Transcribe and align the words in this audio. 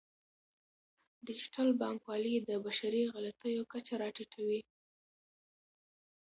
ډیجیټل 1.27 1.69
بانکوالي 1.81 2.35
د 2.49 2.51
بشري 2.65 3.03
غلطیو 3.13 3.61
کچه 3.71 3.93
راټیټوي. 4.01 4.61